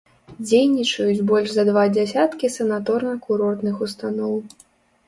[0.45, 4.37] Дзейнічаюць больш за два дзесяткі санаторна-курортных устаноў.